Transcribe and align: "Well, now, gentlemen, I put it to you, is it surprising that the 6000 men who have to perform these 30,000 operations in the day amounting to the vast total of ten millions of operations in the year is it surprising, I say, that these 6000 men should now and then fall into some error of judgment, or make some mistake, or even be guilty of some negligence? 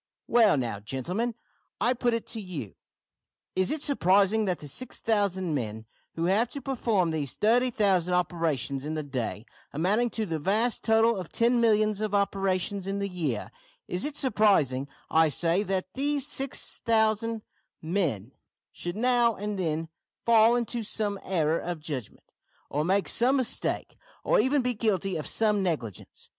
"Well, 0.25 0.57
now, 0.57 0.79
gentlemen, 0.79 1.35
I 1.79 1.93
put 1.93 2.15
it 2.15 2.25
to 2.29 2.41
you, 2.41 2.73
is 3.55 3.69
it 3.69 3.83
surprising 3.83 4.45
that 4.45 4.57
the 4.57 4.67
6000 4.67 5.53
men 5.53 5.85
who 6.15 6.25
have 6.25 6.49
to 6.53 6.59
perform 6.59 7.11
these 7.11 7.35
30,000 7.35 8.11
operations 8.11 8.83
in 8.83 8.95
the 8.95 9.03
day 9.03 9.45
amounting 9.71 10.09
to 10.09 10.25
the 10.25 10.39
vast 10.39 10.83
total 10.83 11.15
of 11.17 11.29
ten 11.31 11.61
millions 11.61 12.01
of 12.01 12.15
operations 12.15 12.87
in 12.87 12.97
the 12.97 13.07
year 13.07 13.51
is 13.87 14.03
it 14.03 14.17
surprising, 14.17 14.87
I 15.11 15.29
say, 15.29 15.61
that 15.61 15.93
these 15.93 16.25
6000 16.25 17.43
men 17.79 18.31
should 18.71 18.97
now 18.97 19.35
and 19.35 19.59
then 19.59 19.87
fall 20.25 20.55
into 20.55 20.81
some 20.81 21.19
error 21.23 21.59
of 21.59 21.79
judgment, 21.79 22.25
or 22.71 22.83
make 22.83 23.07
some 23.07 23.35
mistake, 23.37 23.99
or 24.23 24.39
even 24.39 24.63
be 24.63 24.73
guilty 24.73 25.15
of 25.15 25.27
some 25.27 25.61
negligence? 25.61 26.29